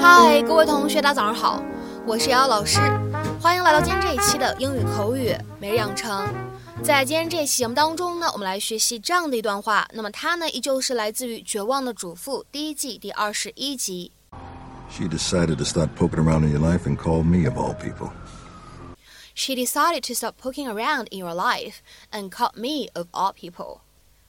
[0.00, 1.62] 嗨，各位同学，大家早上好，
[2.06, 2.78] 我是瑶瑶老师，
[3.40, 6.32] 欢迎来到今天这一期的英语口语每日养成。
[6.82, 14.12] 在今天这一期节目当中呢，我们来学习这样的一段话，那么它呢依旧是来自于《绝望的主妇》第一季第二十一集。
[14.88, 18.10] She decided to stop poking around in your life and call me of all people.
[19.34, 21.76] She decided to stop poking around in your life
[22.12, 23.80] and call me of all people.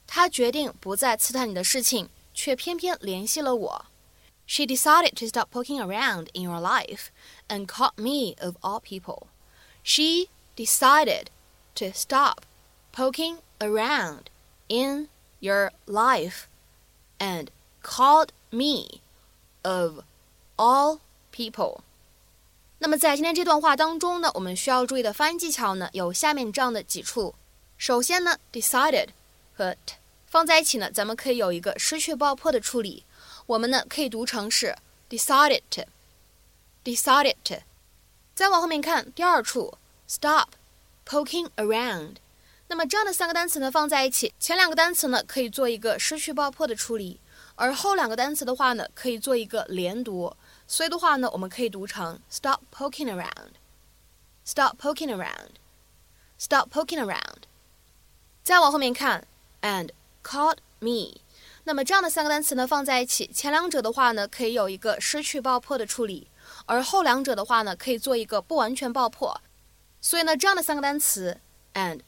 [0.06, 3.86] 她决定不再刺探你的事情，却偏偏联系了我。
[4.49, 7.07] She decided to stop poking around in your life
[7.47, 9.27] and caught me of all people.
[9.83, 11.29] She decided
[11.75, 12.45] to stop
[12.91, 14.25] poking around
[14.67, 15.07] in
[15.39, 16.47] your life
[17.19, 17.47] and
[17.81, 19.01] called me
[19.63, 20.03] of
[20.57, 20.99] all
[21.31, 21.81] people.
[22.77, 27.33] 那么在今天这段话当中呢，我们需要注意的发音技巧呢，有下面这样的几处。
[27.77, 29.09] 首先呢，decided
[29.55, 29.95] 和 t
[30.27, 33.03] 放在一起呢，咱们可以有一个失去爆破的处理。
[33.50, 34.76] 我们呢可以读成是
[35.08, 35.62] decided
[36.84, 37.62] decided。
[38.32, 39.76] 再往后面看第二处
[40.08, 40.50] stop
[41.04, 42.18] poking around。
[42.68, 47.18] 那么这样的三个单词呢放在一起，前两个单词呢可以做一个失去爆破的处理，
[47.56, 50.32] 而后两个单词的话呢可以做一个连读。
[50.68, 57.42] 所以的话呢，我们可以读成 stop poking around，stop poking around，stop poking around。
[58.44, 59.26] 再往后面看
[59.62, 59.90] and
[60.22, 61.20] called me。
[61.64, 66.28] 那么这样的三个单词呢放在一起，前两者的话呢可以有一个失去爆破的处理，
[66.66, 69.40] 而后两者的话呢可以做一个不完全爆破。
[70.00, 71.38] 所以呢，这样的三个单词
[71.74, 72.00] and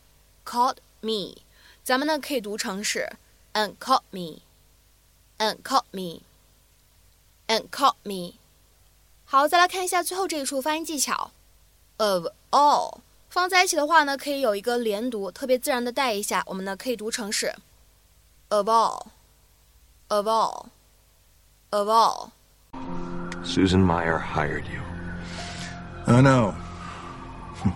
[0.44, 1.42] called me，
[1.84, 3.12] 咱们呢可以读成是
[3.53, 8.39] and called me，and called me，and called me。
[9.27, 11.31] 好，再来看一下最后这一处发音技巧
[11.98, 17.55] ，of all 放在一起的话呢可以有一个连读，特别自然的带一下，我们呢可以读成是
[18.49, 19.12] of all。
[20.12, 20.71] Of all.
[21.73, 22.34] Of all.
[23.45, 24.83] Susan Mayer hired you.
[26.06, 26.55] I know.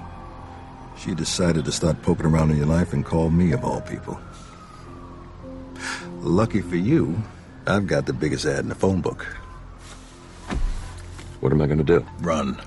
[0.99, 4.21] she decided to start poking around in your life and call me of all people.
[6.21, 7.17] Lucky for you,
[7.67, 9.23] I've got the biggest ad in the phone book.
[11.41, 12.07] What am I going to do?
[12.19, 12.61] Run.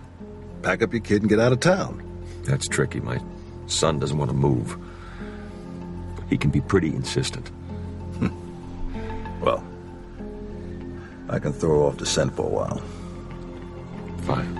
[0.63, 2.01] Pack up your kid and get out of town.
[2.41, 3.01] That's tricky.
[3.01, 3.21] My
[3.67, 4.79] son doesn't want to move.
[6.15, 7.51] But he can be pretty insistent.
[9.42, 9.62] Well,
[11.28, 12.80] I can throw off the scent for a while.
[14.26, 14.58] Fine.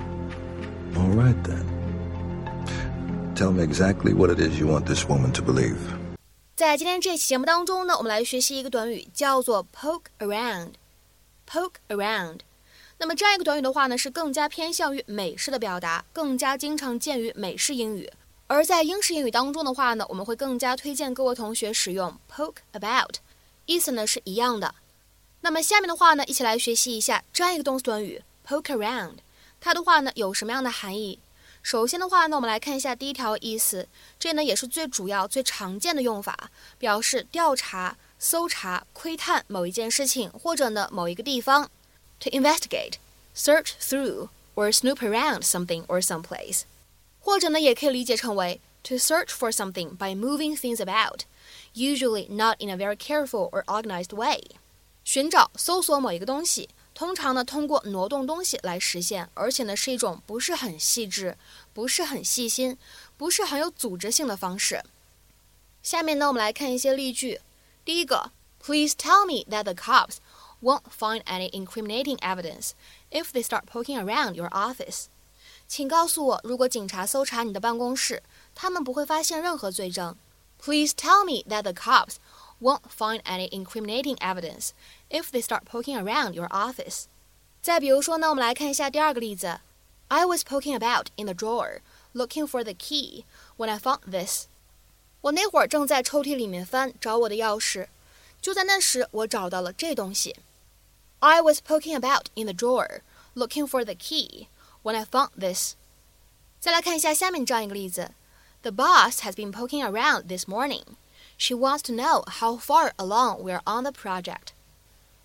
[0.96, 1.64] All right then.
[3.34, 5.78] Tell me exactly what it is you want this woman to believe.
[6.54, 12.40] 在今天这期节目当中呢，我们来学习一个短语，叫做 poke around。poke around。
[12.96, 18.08] 那么这样一个短语的话呢，是更加偏向于美式的表达，更加经常见于美式英语。
[18.46, 23.16] 而在英式英语当中的话呢，我们会更加推荐各位同学使用 poke about。
[23.69, 24.73] 意思呢是一样的。
[25.41, 29.17] 那么下面的话呢，一起来学习一下这样一个动词短语 poke around，
[29.61, 31.19] 它的话呢有什么样的含义？
[31.61, 33.87] 首先的话呢，我们来看一下第一条意思，
[34.17, 41.69] 这呢也是最主要、最常见的用法，表示调查、搜查、窥探某一件事情或者呢某一个地方。
[42.21, 42.93] To investigate,
[43.35, 46.61] search through or snoop around something or some place，
[47.19, 54.14] 或者呢也可以理解成为 to search for something by moving things about。usually not in a very careful or organized
[54.14, 54.40] way。
[55.04, 61.36] 寻找、搜索某一个东西，通常呢通过挪动东西来实现，而且呢是一种不是很细致、
[61.72, 62.78] 不是很细心、
[63.16, 64.82] 不是很有组织性的方式。
[65.82, 67.40] 下面呢我们来看一些例句。
[67.84, 68.30] 第一个，
[68.62, 70.16] Please tell me that the cops
[70.62, 72.70] won't find any incriminating evidence
[73.10, 75.08] if they start poking around your office。
[75.68, 78.22] 请告诉我，如果警察搜查你的办公室，
[78.54, 80.16] 他们不会发现任何罪证。
[80.58, 82.16] Please tell me that the cops
[82.60, 84.70] won't find any incriminating evidence
[85.10, 87.04] if they start poking around your office.
[87.60, 89.60] 再比如说呢，我们来看一下第二个例子。
[90.08, 91.80] I was poking about in the drawer
[92.14, 93.24] looking for the key
[93.56, 94.46] when I found this.
[95.22, 97.88] 我那会儿正在抽屉里面翻找我的钥匙，
[98.40, 100.36] 就在那时我找到了这东西。
[101.20, 103.00] I was poking about in the drawer
[103.34, 104.48] looking for the key
[104.82, 105.74] when I found this.
[106.60, 108.12] 再来看一下下面这样一个例子。
[108.62, 110.96] the boss has been poking around this morning.
[111.36, 114.54] She wants to know how far along we're on the project.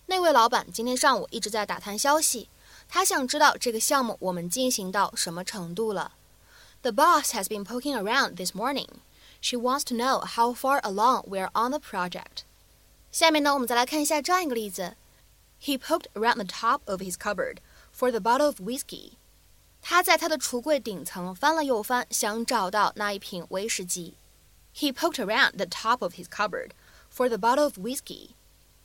[0.07, 2.49] 那位老板今天上午一直在打探消息，
[2.89, 6.13] 他想知道这个项目我们进行到什么程度了。
[6.81, 8.87] The boss has been poking around this morning.
[9.39, 12.43] She wants to know how far along we're on the project.
[13.11, 14.97] 下面呢，我们再来看一下这样一个例子。
[15.61, 17.57] He poked around the top of his cupboard
[17.97, 19.13] for the bottle of whiskey.
[19.86, 24.14] 他在他的橱柜顶层翻了又翻，想找到那一瓶威士忌。
[24.74, 26.70] He poked around the top of his cupboard
[27.14, 28.30] for the bottle of whiskey。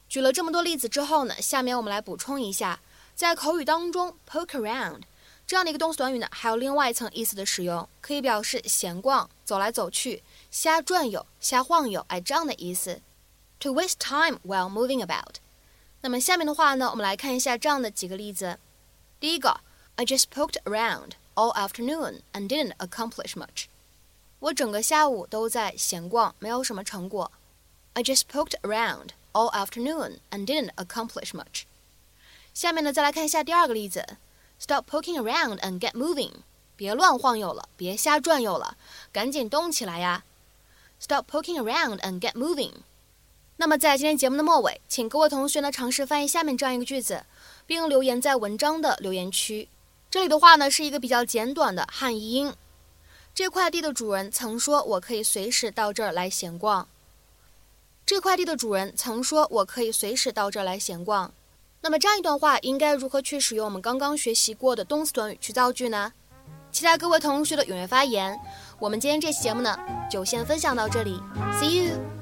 [0.09, 2.81] 举了这么多例子之后呢，下面我们来补充一下，
[3.15, 5.03] 在口语当中，poke around
[5.47, 10.21] 这样的一个动词短语呢，还有另外一层意思的使用，可以表示闲逛、走来走去、
[10.51, 12.99] 瞎转悠、瞎晃悠，哎，这样的意思。
[13.61, 15.35] To waste time while moving about。
[16.01, 18.59] 那么下面的话呢，我们来看一下这样的几个例子。
[19.19, 19.61] 第一个
[19.98, 23.66] ，I just poked around all afternoon and didn't accomplish much。
[24.40, 27.32] 我整个下午都在闲逛，没有什么成果。
[27.94, 31.62] I just poked around all afternoon and didn't accomplish much。
[32.52, 34.16] 下面呢，再来看一下第二个例子，
[34.58, 36.30] Stop poking around and get moving，
[36.76, 38.76] 别乱晃悠了，别瞎转悠了，
[39.12, 40.24] 赶紧动起来呀！
[41.00, 42.72] Stop poking around and get moving。
[43.56, 47.24] 那么在今天节目的末尾，请各位同学呢尝试翻译下面这样一个句子，
[47.66, 49.68] 并留言在文章的留言区。
[50.11, 52.53] 这里的话呢是一个比较简短的汉译英。
[53.33, 56.87] 这块地的主人曾说：“我可以随时到这儿来闲逛。”
[58.05, 61.31] 这块地的主人曾说：“我可以随时到这儿来闲逛。”
[61.81, 66.11] 那么这样一段话应该如何去使用我们刚刚学习过的动词短语去造句呢？
[66.71, 68.37] 期待各位同学的踊跃发言。
[68.79, 69.77] 我们今天这期节目呢，
[70.11, 71.21] 就先分享到这里
[71.59, 72.18] ，See you。